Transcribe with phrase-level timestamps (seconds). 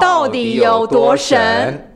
[0.00, 1.86] 到底有多神？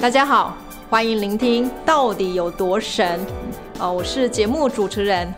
[0.00, 0.56] 大家好，
[0.90, 3.20] 欢迎聆听《到底有多神》。
[3.80, 5.32] 哦，我是节目主持人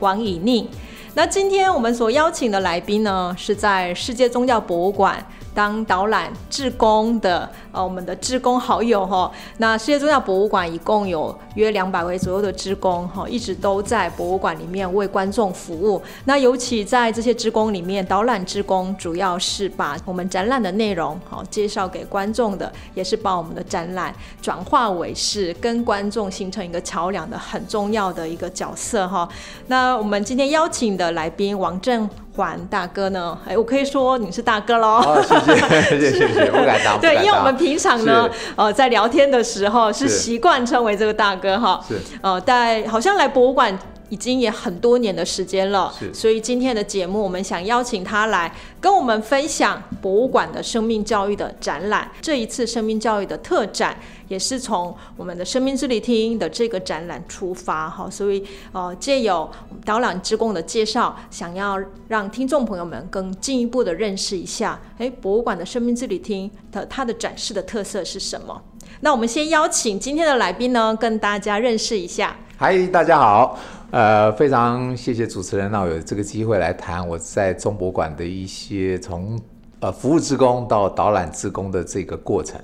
[0.00, 0.68] 王以宁。
[1.14, 5.24] 那今天我们所邀请的来宾呢，是在世界宗教博物馆。
[5.54, 16.02] 当导览志工的呃，我们的志工好友哈，那世界宗教博物馆一共有约两百位左右的志工哈，一直都在博物馆里面为观众服务。
[16.24, 29.28] 那尤其在这些志工里面，导览志工主要是把我们展览的内容好介绍给观众的，也是把我们的展览转化为是跟观众形成一个桥梁的很重要的一个角色哈。
[29.68, 32.08] 那我们今天邀请的来宾王正。
[32.34, 33.36] 还大哥呢？
[33.46, 35.22] 哎，我可以说你是大哥喽。
[35.22, 35.54] 谢谢
[35.98, 37.00] 谢谢谢谢，不敢当。
[37.00, 41.80] 对，因为我们平常呢，呃，在聊天的时候是习惯称为这个大哥哈。
[41.86, 41.98] 是。
[42.22, 43.78] 呃，在好像来博物馆。
[44.10, 52.10] 已经也很多年的时间了，所以今天的节目我们想邀请他来跟我们分享博物馆的生命教育的展览。
[52.20, 59.48] 这一次生命教育的特展也是从我们的生命之旅厅的这个展览出发，哈，所以呃借由
[59.84, 68.60] 导览之工的介绍，想要让听众朋友们更进一步的认识一下，哎，博物馆的生命之旅厅的它的展示的特色是什么？
[69.02, 72.36] 那我们先邀请今天的来宾呢，跟大家认识一下。
[72.56, 73.58] 嗨，大家好。
[73.90, 79.36] 呃，非常谢谢主持人让我有这个机会来谈我在中博馆的一些从
[79.80, 82.60] 呃服务职工到导览职工的这个过程。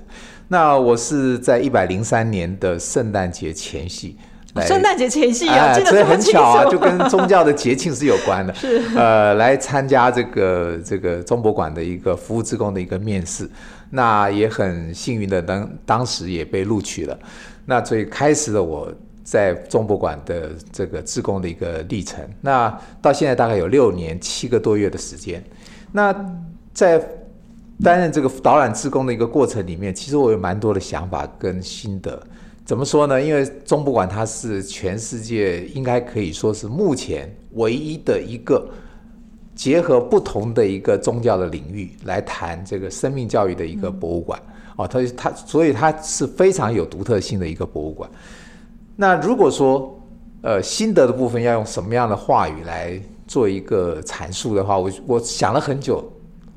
[0.47, 4.15] 那我是在一百零三年的圣诞节前夕，
[4.65, 8.53] 圣诞节前夕啊，所以很巧啊，就跟宗教的节庆是有关的。
[8.55, 13.49] 是呃，来参加这个这个中博馆的一个服务职工的一个面试，
[13.89, 17.19] 那也很幸运的当当时也被录取了。
[17.65, 18.89] 那最开始的我。
[19.29, 25.43] 在中博馆的这个志工的一个历程，那到现在大概有六年七个多月的时间。
[25.91, 26.15] 那
[26.73, 26.97] 在
[27.83, 32.17] 担任这个导览志工的一个过程里面，其实我有蛮多的想法跟心得。
[32.63, 33.21] 怎么说呢？
[33.21, 38.65] 因为中博馆它是全世界应该可以说是目前唯一的一个
[39.53, 44.41] 结合不同的一个宗教的领域来谈这个生命教育的一个博物馆。
[44.77, 48.09] 哦，它它所以它是非常有独特性的一个博物馆。
[48.99, 49.95] 那如果说，
[50.41, 56.03] 呃，心得的部分要用什么样的话语来做一个阐述的话，我我想了很久，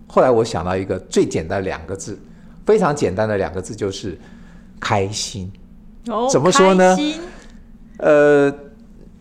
[0.06, 2.18] 后来我想到一个最简单两个字，
[2.64, 4.18] 非常简单的两个字就是
[4.80, 5.52] 开心。
[6.06, 6.96] 哦，怎么说呢？
[7.98, 8.50] 呃，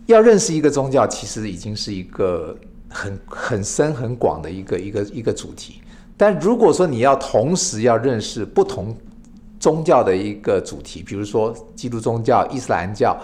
[0.05, 5.81] 要认识一个宗教，其实已经是一个很很深很广的一个一个一个主题。
[6.15, 8.95] 但如果说你要同时要认识不同。
[9.59, 13.15] 宗教的一个主题，比如说基督宗教、伊斯兰教，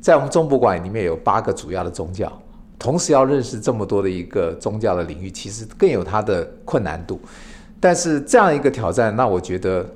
[0.00, 2.32] 在我们中博馆里面有八个主要的宗教，
[2.78, 7.20] 同时要认识这么多的一个宗教的领域，其实更有它的困难度。
[7.78, 9.86] 但是这样一个挑战，那我觉得，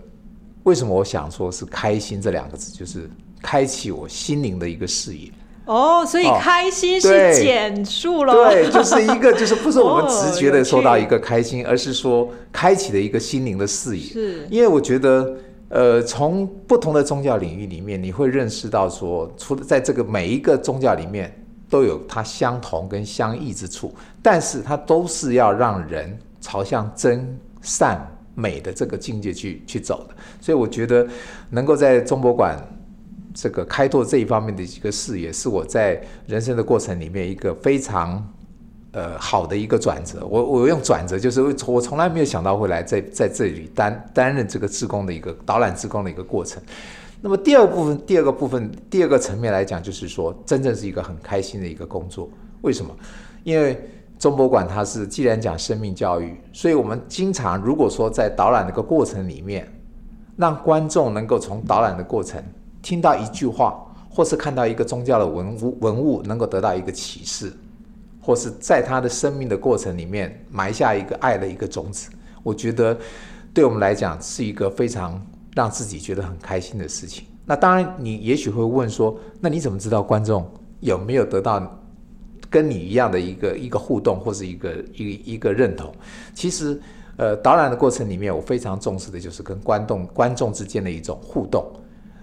[0.65, 3.09] 为什么我想说是开心这两个字，就是
[3.43, 5.31] 开启我心灵的一个视野。
[5.65, 8.33] 哦，所以开心是减数了。
[8.49, 14.03] 对，就是一个，就是不是我们直觉的说到一个开心，而是说开启了一个心灵的视野。
[14.03, 15.35] 是，因为我觉得。
[15.69, 21.31] 呃，从不同的宗教领域里面，你会认识到说，除了在这个每一个宗教里面
[21.69, 28.01] 都有它相同跟相异之处，但是它都是要让人朝向真善
[28.35, 30.15] 美的这个境界去去走的。
[30.41, 31.07] 所以我觉得
[31.51, 32.59] 能够在中博馆
[33.35, 38.27] 这个开拓这一方面的一个视野，是我在人生的过程里面一个非常。
[38.93, 46.63] 呃，好的一个转折，我我用转折，就是我从来没有想到会来在在这里担担任这个职工的一个导览职工的一个过程。
[47.21, 52.31] 那么第二部分，第二个部分，第二个层面来讲，就是说，真正是一个很开心的一个工作。
[52.63, 52.95] 为什么？
[53.45, 53.79] 因为
[54.19, 59.69] 中博馆它是既然讲生命教育，所以我们经常如果说在导览的个过程里面，
[60.37, 62.43] 让观众能够从导览的过程
[62.81, 67.53] 听到一句话，或是看到一个宗教的文物文物，能够得到一个启示。
[68.29, 72.11] 或是在他的生命的过程里面埋下一个爱的一个种子，
[72.43, 72.95] 我觉得
[73.55, 75.19] 对我们来讲是一个非常
[75.57, 77.25] 让自己觉得很开心的事情。
[77.47, 80.47] 那当然，你也许会问说，那你怎么知道观众
[80.81, 81.81] 有没有得到
[82.51, 85.91] 跟你一样的一个一个互动，或是一个一一个认同？
[86.35, 86.79] 其实，
[87.17, 91.65] 呃，导览的过程里面，我非常重视的就是跟观众观众之间的一种互动。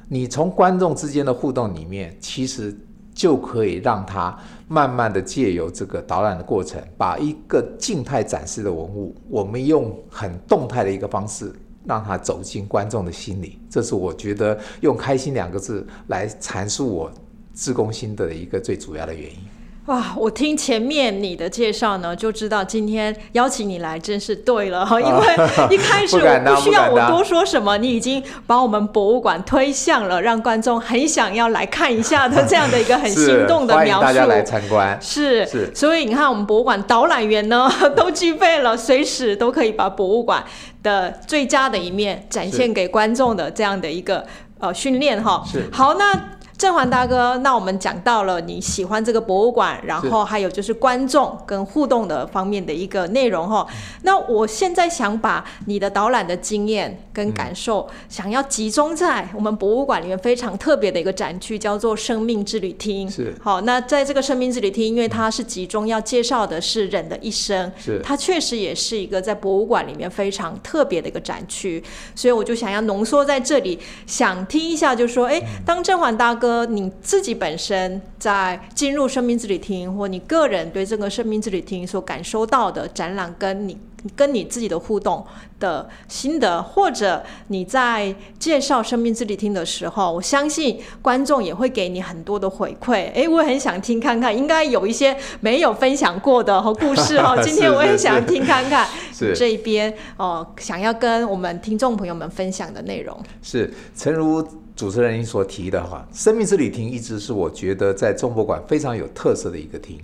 [0.08, 2.78] 你从观众之间的互动里面，其实。
[3.16, 11.52] 就可以让他慢慢的借由这个导览的过程，把一个静态展示的文物，我们用很动态的一个方式，
[11.86, 13.58] 让他走进观众的心里。
[13.70, 17.12] 这是我觉得用“开心”两个字来阐述我
[17.54, 19.38] 自宫心得的一个最主要的原因。
[19.86, 25.26] 哇，我听前面你的介绍呢，就知道今天邀请你来真是对了哈， 因为
[25.70, 34.06] 一开始我不需要我多说什么，你已经把我们博物馆推向了让观众很想要来看一下的这样的一个很 心动的描述。
[34.06, 34.98] 大家来参观。
[35.00, 40.44] 是是，所以你看我们博物馆导览员呢 都具备了，随时都可以把博物馆
[40.82, 44.26] 的最佳的一面展现给观众的这样的一个
[44.58, 45.44] 呃训练哈。
[45.46, 45.70] 是。
[45.72, 46.32] 好，那。
[46.58, 53.68] 正环大哥，那我们讲到了你喜欢这个博物馆，然后还有就是观众跟互动的方面的一个内容哈。
[54.04, 63.10] 那我现在想把你的导览的经验跟感受，想要集中在我们博物馆里面非常特别的一个展区，叫做生命之旅厅。
[63.12, 63.36] 是。
[63.44, 68.00] 好，那在这个生命之旅厅，因为它是集中要介绍的是人的一生，是。
[68.02, 71.84] 它确实也是一个在博物馆里面非常特别的一个展区，
[72.16, 76.45] 所以我就想要浓缩在这里，想听一下，就说，哎，当正环大哥。
[76.46, 83.76] 哥，你自己本身在进入生命之旅厅，或你个人对这个生命之旅厅所感受到的展览，跟你
[84.16, 85.26] 跟你自己的互动
[85.60, 93.12] 的心得，或者你在介绍生命之旅厅的时候，我相信观众也会给你很多的回馈。
[93.16, 97.36] 哎，我也很想听看看，应该有一些没有分享过的和故事哦。
[97.42, 98.88] 今天我也想听看看
[99.34, 104.48] 这一边哦，想要跟我们听众朋友们分享的内容是，诚如。
[104.76, 109.98] 主持人您所提的话，生命之旅厅一直是我觉得在中博馆非常有特色的一个厅。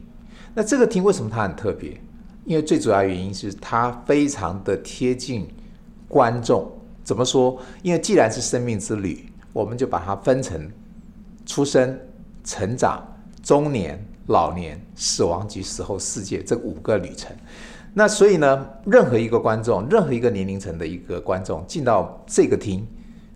[0.53, 1.99] 那这个厅为什么它很特别？
[2.45, 5.45] 因为最主要原因是它非常的贴近
[6.07, 6.71] 观众。
[7.03, 7.59] 怎么说？
[7.81, 10.71] 因为既然是生命之旅，我们就把它分成
[11.45, 11.99] 出生、
[12.45, 13.05] 成长、
[13.43, 17.35] 中年、老年、死亡及死后世界这五个旅程。
[17.93, 22.87] 那所以呢，任何一个观众，任何一个年龄层的一个观众进到这个厅。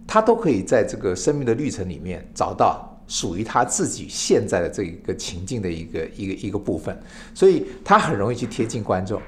[0.08, 6.98] 他都可以在这个生命的历程里面找到属于他自己现在的这一个情境的一个一个一个部分，
[7.34, 9.22] 所以他很容易去贴近观众。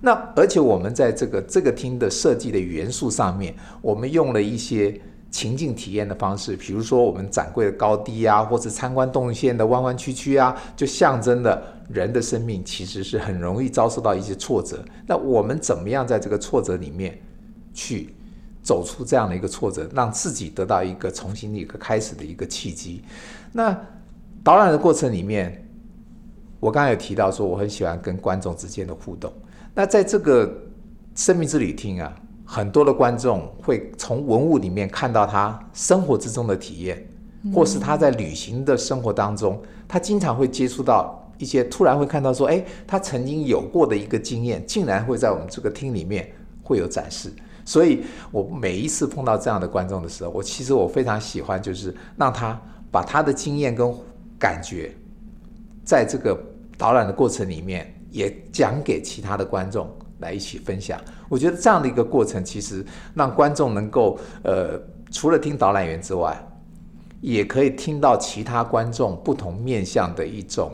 [0.00, 5.00] 那而且我们在这个这个厅的设计的元素上面，我们用了一些
[5.30, 14.84] 情境体验的方式，比如说我们展柜的高低啊，或者参观动线的弯弯曲曲啊，就象征的人的生命其实是很容易遭受到一些挫折。
[15.06, 17.18] 那我们怎么样在这个挫折里面
[17.72, 18.14] 去？
[18.62, 23.02] 走出这样的一个挫折，让自己得到一个重新的一个开始的一个契机。
[23.52, 23.76] 那
[24.44, 25.68] 导览的过程里面，
[26.60, 29.32] 我刚才有提到说，我很喜欢跟观众之间的互动。
[29.74, 30.52] 那在这个
[31.14, 32.14] 生命之旅厅啊，
[32.44, 37.04] 很多的观众会从文物里面看到他生活之中的体验，
[37.52, 46.30] 或是他在旅行的生活当中，他经常会接触到一些，突然会看到说，哎，他曾经有过的一个经验，竟然会在我们这个厅里面
[46.62, 47.32] 会有展示。
[47.64, 52.60] 所以，我每一次碰到这样的观众的时候，我其实我非常喜欢，就是让他
[52.90, 53.94] 把他的经验跟
[54.38, 54.92] 感觉，
[55.84, 56.36] 在这个
[56.76, 59.88] 导览的过程里面，也讲给其他的观众
[60.18, 61.00] 来一起分享。
[61.28, 64.80] 我觉得这样的一个过程，其实让观众能够，呃，
[65.10, 66.36] 除了听导览员之外，
[67.20, 70.72] 也可以听到其他观众不同面向的一种，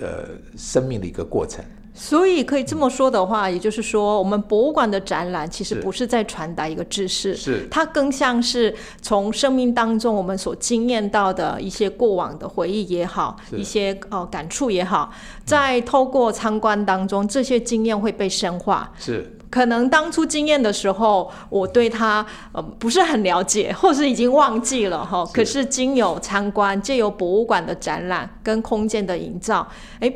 [0.00, 1.64] 呃，生命的一个过程。
[1.96, 15.12] 所以可以这么说的话，也就是说，我们博物馆的展览其实不是在传达一个知识，是它更像是从生命当中我们所经验到的一些过往的回忆也好，一些呃感触也好，
[15.44, 18.92] 在透过参观当中，这些经验会被深化。
[18.98, 25.24] 是可能当初经验的时候，我对它呃不是很了解，或是已经忘记了哈。
[25.32, 29.68] 可是经有参观，借由博物馆的展览跟空间的营造，
[30.00, 30.12] 哎。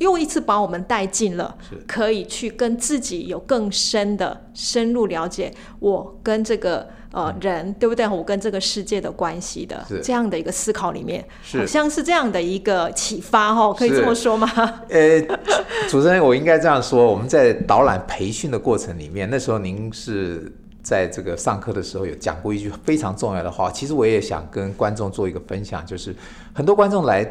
[0.00, 1.54] 又一次把我们带进了，
[1.86, 8.08] 可以去跟自己有更深的深入了解，我跟这个呃人，对不对？
[8.08, 14.50] 我跟这个世界的关系的这样的一个思考里面，好像是这样的一个启发哈，可以这么说吗？
[14.88, 15.20] 呃，
[15.90, 20.50] 主持人，我应该这样说，我们在导览培训的过程里面，那时候您是
[20.82, 26.16] 在这个上课的时候有讲过一句非常重要的话，其实我也想跟观众做一个分享，就是
[26.54, 27.22] 很多观众来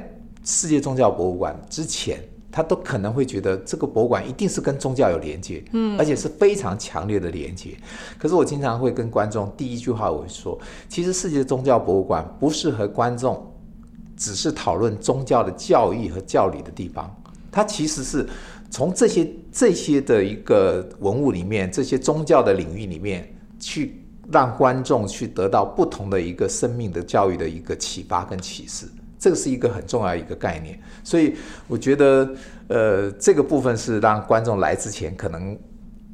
[0.45, 2.19] 世界宗教博物馆之前。
[2.51, 7.77] 他都可能会觉得这个博物馆一定是跟宗教有连接，嗯，而且是非常强烈的连接。
[8.17, 13.53] 可是我经常会跟观众第一句话我会说，其实世界宗教博物馆不适合观众
[14.17, 17.15] 只是讨论宗教的教义和教理的地方，
[17.51, 18.27] 它其实是
[18.69, 28.87] 从这些这些的一个文物里面，这些宗教的领域里面去让观众去得到不同的一个生命的教育的一个启发跟启示。
[29.19, 31.35] 这个是一个很重要一个概念，所以
[31.67, 32.27] 我觉得，
[32.69, 35.57] 呃，这个部分是让观众来之前，可能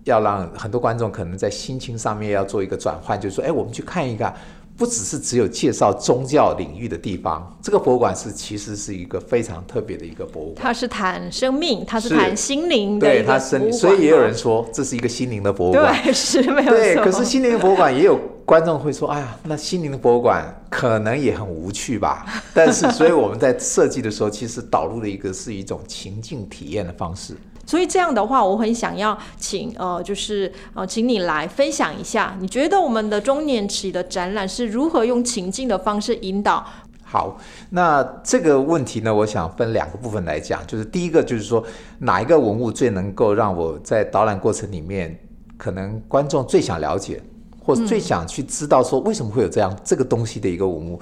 [0.06, 4.36] 要让很多观众可能在心情上面要做一个转换，就是说，哎，我们去看一看
[4.76, 10.56] 不只是只有介绍宗教领域的地方，这个博物馆是其实是一个非常特别的一个博物馆。
[10.58, 15.96] 它是谈生命，它是是谈心灵的对，它生，所以也有人说这是一个心灵的博物馆。
[16.04, 22.26] 对是没有对，错可是心灵的博物馆也有观众会说，哎呀，那心灵的博物馆可能也很无趣吧？
[22.54, 27.36] 但是，所以我们在设计的时候，其实导入了一个是一种情境体验的方式。
[27.66, 36.64] 所以这样的话，我很想要请呃，就是呃，请你来分享一下，你觉得我们的中年期的展览是如何用情境的方式引导？
[37.04, 37.40] 好，
[37.72, 41.64] 那这个问题呢，我想分两个部分来讲，就是第一个就是说
[41.98, 45.20] 哪一个文物最能够让我在导览过程里面，
[45.58, 47.20] 可能观众最想了解，
[47.66, 51.00] 或最想去知道说为什么会有这样这个东西的一个文物。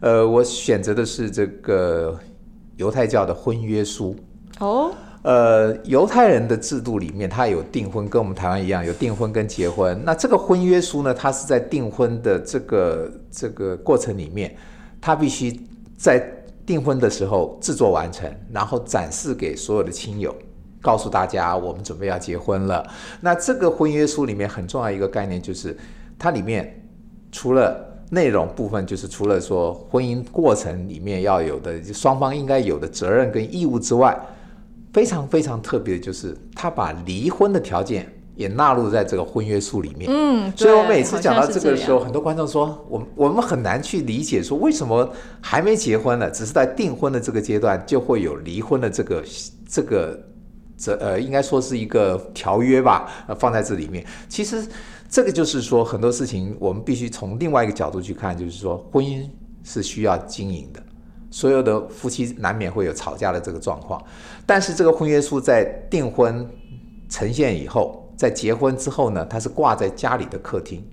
[0.00, 2.18] 呃，我选择的是这个
[2.76, 4.16] 犹太教的婚约书。
[4.58, 4.90] 哦，
[5.22, 10.02] 呃，犹太人的制度里面，他有订婚，跟我们台湾一样，有订婚跟结婚。
[10.04, 14.56] 那这个婚约书呢，它是在订婚的这个这个过程里面，
[15.00, 15.60] 他必须
[15.96, 16.18] 在
[16.66, 20.34] 订婚的时候制作完成，然后展示给所有的亲友，
[20.80, 22.86] 告诉大家我们准备要结婚了。
[23.20, 25.76] 那这个婚约书里面很重要一个概念就是，
[26.20, 26.80] 它里面
[27.32, 34.14] 除了内容部分，就是除了说婚姻过程里面要有的双方应该有的责任跟义务之外，
[34.92, 40.10] 非常非常特别的就是，他把离婚的条件也纳入在这个婚约书里面。
[40.12, 45.08] 嗯，所以我每次讲到这个的时候，很多观众说，我我们很难去理解说为什么
[45.40, 49.24] 还没结婚呢，只是在订婚的这个阶段就会有离婚的这个
[49.68, 50.20] 这个
[50.76, 54.04] 这呃，应该说是一个条约吧，呃，放在这里面。
[54.28, 54.66] 其实
[55.10, 59.28] 这个就是说很多事情我们必须从另外一个角度去看，就是说婚姻
[59.64, 60.80] 是需要经营的。
[61.32, 64.00] 所有的夫妻难免会有吵架的这个状况，
[64.46, 66.48] 但是这个婚约书在订婚
[67.08, 70.84] 呈现以后，在结婚之后呢，它是挂在家里的客厅。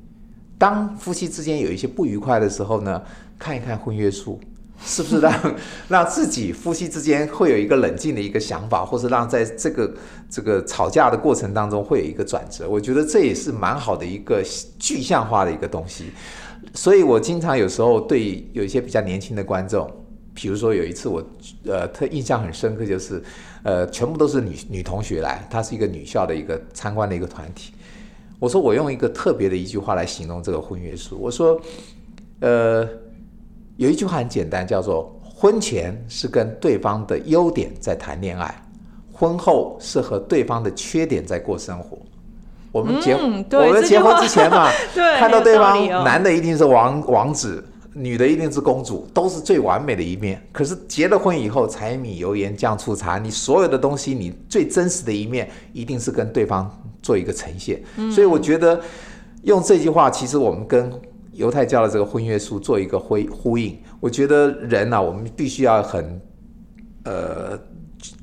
[0.57, 3.01] 当夫妻之间有一些不愉快的时候呢，
[3.38, 4.39] 看一看婚约书，
[4.84, 5.55] 是不是让
[5.89, 9.93] 让自己夫妻之间会有一个冷静的一个想法，或是让在这个
[10.29, 12.67] 这个吵架的过程当中会有一个转折？
[12.69, 14.43] 我觉得这也是蛮好的一个
[14.79, 16.12] 具象化的一个东西。
[16.74, 19.89] 所以我经常有时候对有一些比较年轻的观众。
[20.39, 21.24] 比如说有一次我
[21.65, 23.19] 呃特印象很深刻，就是
[23.63, 27.74] 呃全部都是女女同学来，她是一个女校的一个参观的一个团体。
[28.38, 31.60] 我说我用一个特别的一句话来形容这个婚约书，我说
[32.41, 32.88] 呃
[33.77, 38.53] 有一句话很简单，叫做婚前是跟对方的优点在谈恋爱，
[39.13, 41.98] 婚后是和对方的缺点在过生活。
[42.72, 50.41] 我们结、嗯我们结婚之前嘛， 对 看到对方男的一定是王王子，女的一定是公主，都是最完美的一面。
[50.51, 56.69] 可是结了婚以后，柴米油盐酱醋茶，你所有的东西，你最真实的一面，一定是跟对方
[57.01, 57.81] 做一个呈现。
[58.12, 58.79] 所以我觉得
[59.43, 60.91] 用这句话，其实我们跟
[61.38, 63.77] 犹太教的这个婚约书做一个呼呼应。
[64.00, 66.22] 我觉得人呢、我们必须要很
[67.06, 67.60] 呃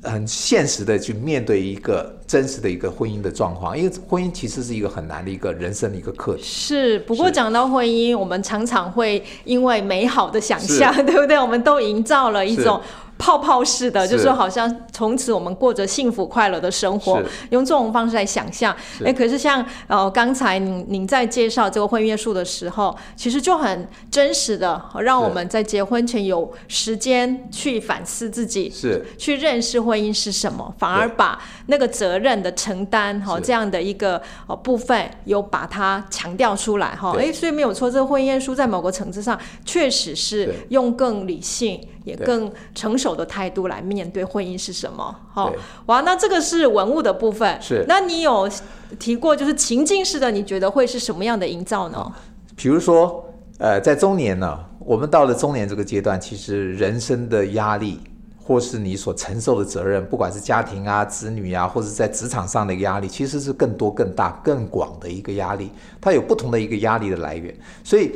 [0.03, 6.43] 很现实的去面对一个真实的一个婚姻的状况，因为婚姻其实是一个很难的一个人生的一个课题。
[6.43, 11.39] 是，不过讲到婚姻，我们常常会因为美好的想象， 对不对？
[11.39, 12.81] 我们都营造了一种
[13.17, 14.15] 泡泡式的，是。
[14.15, 18.75] 就是好像从此我们过着幸福快乐的生活，用这种方式来想象。
[18.97, 19.03] 是。
[19.05, 29.05] 哎，可是像呃刚才您您在介绍这个婚约书的时候，其实就很真实的让我们在结婚前有时间去反思自己，是。
[29.17, 33.43] 去认识婚姻是什么，反而把那个责任的承担哈是。
[33.43, 37.29] 这样的一个呃部分有把它强调出来哈，对。
[37.29, 45.13] 哎，所以没有错，这个婚姻书在某个层次上确实是用更理性也更成熟的态度来面对婚姻是什么。
[45.33, 48.49] 好对，哇，那这个是文物的部分，是那你有
[48.97, 52.09] 提过就是情境式的，你觉得会是什么样的营造呢？
[52.55, 57.99] 比如说，呃，在中年呢，我们到了中年这个阶段，其实人生的压力，
[58.41, 65.69] 或是你所承受的责任，不管是家庭啊、子女啊，或者在职场上的压力，其实是更多、更大、更广的一个压力。
[65.99, 67.53] 它有不同的一个压力的来源。
[67.83, 68.13] 所以，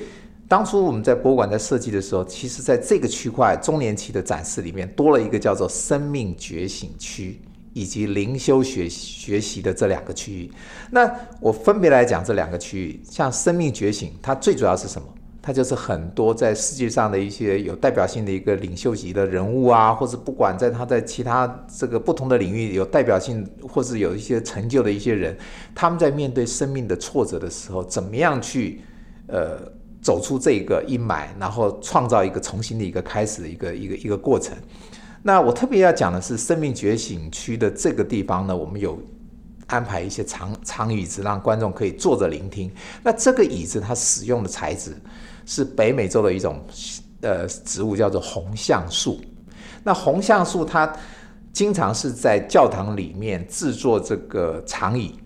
[0.49, 7.39] 当初我们在博物馆在设计的时候，其实在这个区块中年期的展示里面，多了一个叫做生命觉醒区。
[7.71, 10.51] 以及灵修学学习的这两个区域，
[10.89, 12.99] 那我分别来讲这两个区域。
[13.07, 15.07] 像生命觉醒，它最主要是什么？
[15.39, 25.37] 它就是很多在世界上的一些有代表性的一个领袖级的人物啊，或者不管在他在其他这个不同的领域有代表性，或是有一些成就的一些人，
[25.75, 28.81] 他们在面对生命的挫折的时候，怎么样去
[29.27, 29.59] 呃
[30.01, 34.55] 走出这个阴霾，然后创造一个重新的一个开始的一个一个一个过程。
[35.21, 38.97] 那我特别要讲的是生命觉醒区的这个地方呢，我们有
[39.67, 42.71] 安排一些长长椅子，让观众可以坐着聆听。
[43.03, 44.95] 那这个椅子它使用的材质
[45.45, 46.63] 是北美洲的一种
[47.21, 49.19] 呃植物，叫做红橡树。
[49.83, 50.91] 那红橡树它
[51.51, 55.19] 经常是在教堂里面制作这个长椅，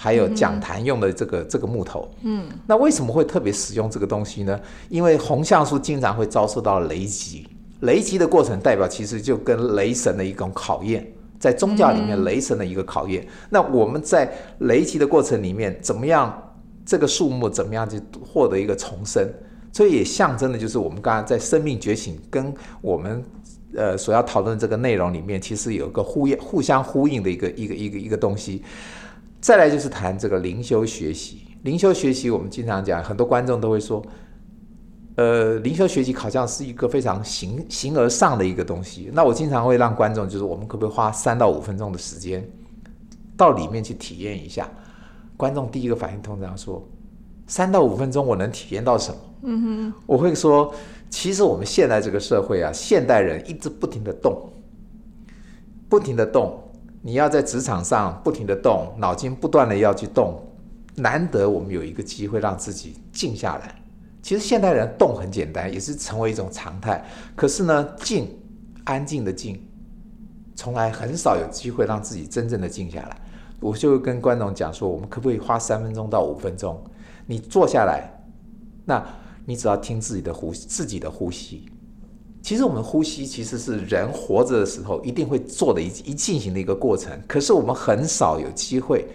[0.00, 2.08] 还有讲坛用的这个这个木头。
[2.22, 4.58] 嗯，那为什么会特别使用这个东西呢？
[4.88, 7.48] 因为红橡树经常会遭受到雷击，
[7.80, 11.04] 雷击的过程代表其实就跟雷神的一种考验，
[11.40, 13.26] 在宗教里面雷神的一个考验。
[13.50, 16.40] 那我们在雷击的过程里面，怎么样
[16.86, 19.28] 这个树木怎么样去获得一个重生？
[19.72, 23.24] 所以也象征的就是我们刚刚在生命觉醒跟我们。
[23.76, 28.62] 呃，所要讨论这个内容里面，其实有一个呼应、互相呼应的一个、一个、一个、一个东西。
[29.48, 31.40] 再来就是谈这个灵修学习。
[31.62, 34.04] 灵修学习，我们经常讲，很多观众都会说，
[35.16, 39.10] 呃，灵修学习好像是一个非常形形而上的一个东西。
[39.10, 42.46] 那我经常会让观众，就是我们可不可以花三到五分钟的时间
[43.38, 44.70] 到里面去体验一下？
[45.34, 46.86] 观众第一个反应通常说，
[47.46, 49.16] 三到五分钟我能体验到什么？
[49.44, 50.70] 嗯哼，我会说。
[51.08, 54.52] 其实我们现在这个社会啊，现代人一直不停的动，
[55.88, 56.62] 不停的动。
[57.02, 60.42] 你要在职场上不停的动，脑筋不断的要去动。
[60.96, 63.74] 难得我们有一个机会让自己静下来。
[64.22, 67.04] 其实现代人动很简单，也是成为一种常态。
[67.36, 68.28] 可是呢，静，
[68.84, 69.60] 安静的静，
[70.56, 73.16] 从来很少有机会让自己真正的静下来。
[73.60, 76.82] 我就跟观众讲说，我们可不可以花三分钟到五分钟，
[77.26, 78.10] 你坐下来，
[78.84, 79.04] 那。
[79.48, 81.64] 你只要听自己的呼自己的呼吸。
[82.42, 87.12] 其实我们呼吸其实是人活着的时候一定会做的一一进行的一个过程。
[87.26, 89.06] 可是我们很少有机会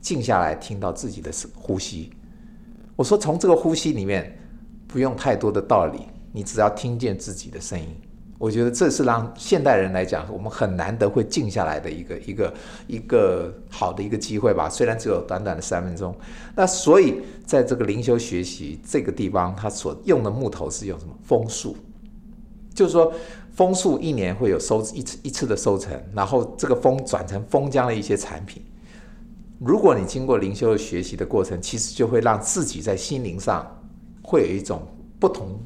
[0.00, 2.10] 静下来听到自己的呼吸。
[2.96, 4.38] 我说从这个呼吸里面
[4.86, 6.00] 不用太多的道理，
[6.32, 7.86] 你只要听见自己的声音。
[8.38, 12.54] 我觉得这是让现代人来讲，我们很难得会静下来的一个一个
[12.88, 14.68] 一个好的一个机会吧。
[14.68, 16.12] 虽然只有短短的三分钟，
[16.56, 21.76] 那所以在这个灵修学习这个地方，它所用的木头是用什么枫树？
[22.74, 23.12] 就是说
[23.54, 28.62] 枫树一年会有收一次一次的收成，然后这个枫转成枫浆的一些产品。
[29.58, 33.64] 如果你经过灵修的学习的过程，其实就会让自己在心灵上
[34.22, 34.82] 会有一种
[35.18, 35.58] 不同。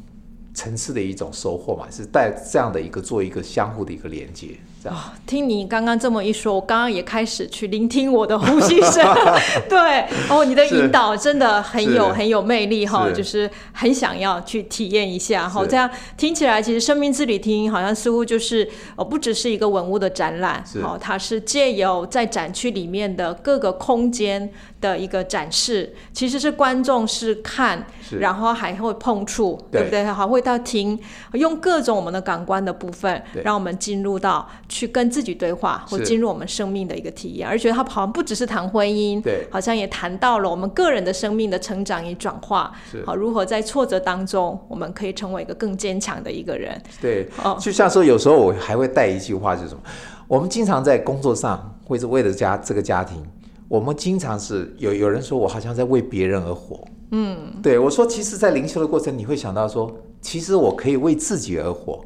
[0.55, 4.57] 层次的一种收获嘛，是带这样的一个做一个相互的一个连接。
[4.87, 9.05] 这样，听你刚刚这么一说，我刚刚也开始去聆听我的呼吸声。
[9.69, 15.67] 对，哦，你的引导真的很有很有魅力哈，就是很想要去体验一下哈。
[15.67, 24.53] 这样听起来，其实生命之旅厅好像似乎就是哦，不只是一个文物的展览，哦，它是借由在展区里面的各个空间。
[24.79, 27.87] 的一个展示，其实是观众是看，
[28.21, 30.05] 然后还会碰触，对不对？
[30.05, 30.97] 还会到听，
[31.33, 34.47] 用各种我们的感官的部分，让我们进入到
[34.77, 37.49] 去跟自己对话，或进入我们生命的一个体验。
[37.49, 42.71] 而觉得他好像不只是谈婚姻，对，好像也谈到了我们个人的生命的成长与转化，
[43.07, 46.79] 好，如何在挫折当中，我们可以成为一个更坚强的一个人。
[47.01, 49.81] 对，哦，就像说有时候我还会带一句话，就是什么？
[50.29, 53.25] 我们经常在工作上，或者为了家这个家庭。
[53.69, 62.01] 我们经常是有有人说我好像在为别人而活，嗯，对我说，其实，在灵修的过程，你会想到说，其实我可以为自己而活，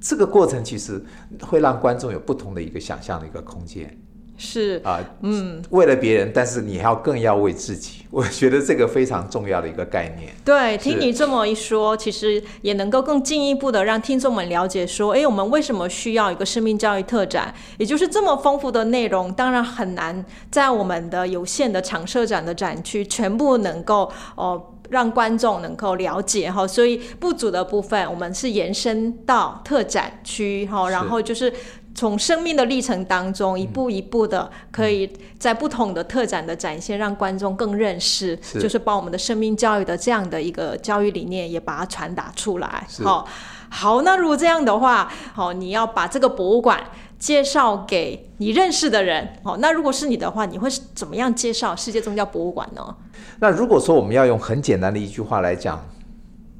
[0.00, 1.02] 这个过程其实
[1.42, 3.96] 会让观众有不同的一个想象的一个空间。
[4.40, 10.32] 是啊，嗯，为了别人，但是你还要更要为自己，我觉得这个非常重要的一个概念。
[10.44, 17.52] 对，听你这么一说，其实也能够更进一步的让听众们了解说，哎，我们为什么需要一个生命教育特展？
[17.78, 31.52] 也就是这么丰富的内容，当然很难在我们的有限的常设展的展区全部能够哦让观众能够了解哈，所以不足的部分，我们是延伸到特展区哈，然后就是。
[31.94, 42.86] 从生命的历程当中，一步一步的，可以在不同的特展的展现，让观众更认识，就是把我们的生命教育的这样的一个教育理念，也把它传达出来。
[43.02, 43.26] 好，
[43.68, 46.80] 好，那如果这样的话，好，你要把这个博物馆
[47.18, 49.28] 介绍给你认识的人。
[49.42, 52.96] 好，那如果是你的话，你会怎么样介绍世界宗教博物馆呢？
[53.40, 55.84] 那如果说我们要用很简单的一句话来讲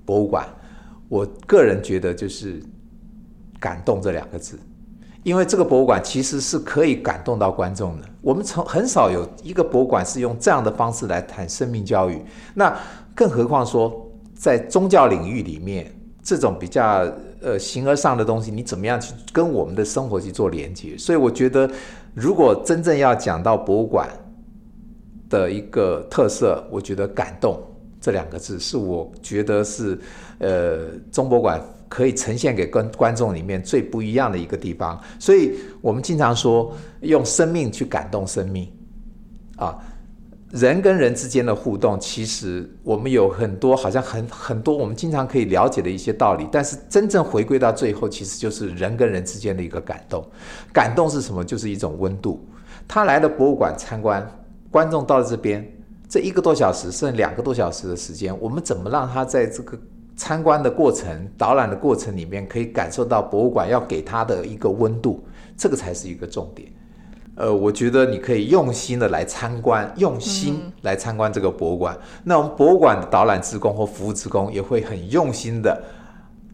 [0.04, 0.46] 博物馆，
[1.08, 2.62] 我个人觉得就是
[3.60, 4.58] 感动这两个字。
[5.24, 8.08] 因为这个博物馆其实是可以感动到观众的。
[8.22, 12.22] 我们从很少有一个博物馆是用这样的方式来谈生命教育，
[12.54, 12.74] 那
[13.14, 15.92] 更何况说在宗教领域里面，
[16.22, 17.04] 这种比较
[17.40, 20.96] 呃形而上的东西，你怎么样去跟我们的生活去做连接？
[20.98, 21.70] 所以我觉得，
[22.14, 24.08] 如果真正要讲到博物馆
[25.28, 27.62] 的一个特色，我觉得“感动”
[28.00, 29.98] 这两个字是我觉得是
[30.38, 31.60] 呃中博馆。
[31.90, 36.70] 可以呈现给观观众里面最不一样的一个地方，所以我们经常说
[37.00, 38.70] 用生命去感动生命，
[39.56, 39.74] 啊，
[40.50, 50.24] 人跟人之间的互动，其实我们有很多好像很很多我们经常可以了解的一些道理，但是真正回归到最后，其实就是人跟人之间的一个感动。
[50.72, 51.44] 感动是什么？
[51.44, 52.42] 就是一种温度。
[52.86, 54.26] 他来了博物馆参观，
[54.70, 55.70] 观众到了这边，
[56.08, 59.78] 这一个多小时甚至两个多小时的时间，我们怎么让他在这个
[60.16, 65.22] 参观的过程、导览的过程里面，可以感受到博物馆要给他的一个温度？
[65.58, 66.72] 这个才是一个重点。
[67.38, 71.96] 呃，我觉得你可以用心的来参观，用心来参观这个博物馆。
[72.24, 75.80] 那我们博物馆的导览职工或服务职工也会很用心的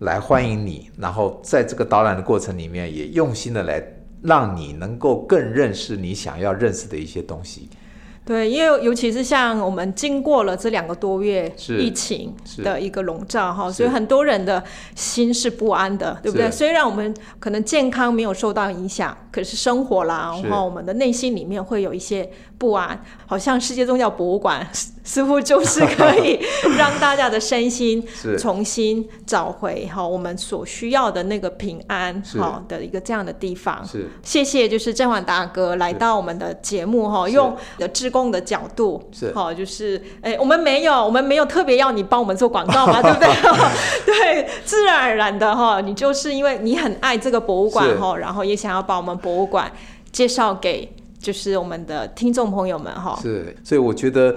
[0.00, 3.82] 来欢迎你，然后在这个导览的过程里面，也用心的来
[4.20, 7.70] 让你能够更认识你想要认识的一些东西。
[8.26, 16.50] 对，因为尤其是像我们经过了这两个多月疫情的一个笼罩哈，所以很多人的心是不安的，对不对？
[16.50, 22.98] 虽然我们可能健康没有受到影响，可是生活啦，是然后我们的内心里面会有一些不安。
[23.26, 24.66] 好像世界宗教博物馆
[25.04, 26.38] 似似乎就是可以
[26.76, 28.04] 让大家的身心
[28.38, 33.82] 重新找回哈我们所需要的那个平安是好的一个这样的地方。
[33.86, 43.28] 是谢谢，就是郑焕大哥来到我们的节目哈，是用的志工的角度是好，就是哎，我们没有，我们没有特别要你帮我们做广告嘛， 对不对？
[44.04, 49.70] 对，自然而然的哈，你就是因为你很爱这个博物馆是哈，然后也想要把我们博物馆
[50.12, 53.18] 介绍给就是我们的听众朋友们哈。
[53.22, 54.34] 是，所以我觉得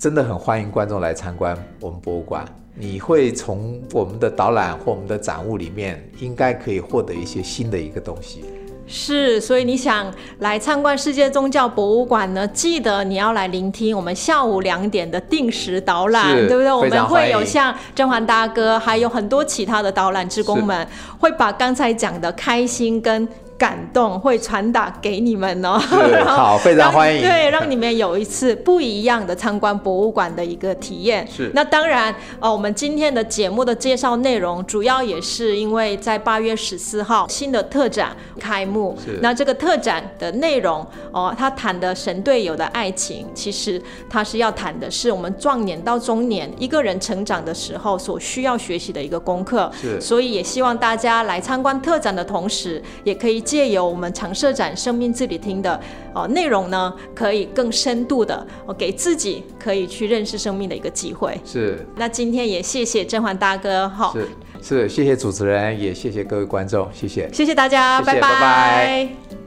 [0.00, 2.42] 真的很欢迎观众来参观我们博物馆。
[2.74, 8.42] 你会从我们的导览或我们的展物里面，应该可以获得一些新的一个东西。
[8.86, 12.48] 是，所以你想来参观世界宗教博物馆呢？
[12.48, 16.72] 记得你要来聆听我们下午两点的定时导览，对不对？
[16.72, 23.28] 我们会有像甄嬛大哥，还有很多其他的导览职工们，会把刚才讲的开心跟
[23.60, 25.78] 感动会传达给你们哦。
[26.24, 31.28] 好 非常欢迎对，让你们有一次不一样的参观博物馆的一个体验。
[31.30, 39.18] 是那当然，呃，我们今天的节目的介绍内容，主要也是因为在八月十四号新的特展开幕是。
[39.20, 49.70] 那这个特展的内容，哦，他谈的神队友的爱情，其实他是要谈的是我们壮年到中年一个人成长的时候所需要学习的一个功课。
[49.78, 55.80] 是所以也希望大家来参观特展的同时，也可以借由我们常设展生命自理厅的
[56.14, 61.36] 呃内容呢，可以更深度的、呃、给自己可以去认识生命的一个机会。
[61.44, 64.28] 是那今天也谢谢甄嬛大哥，哈，是
[64.62, 67.28] 是，谢谢主持人，也谢谢各位观众，谢谢。
[67.32, 69.39] 谢谢大家，拜拜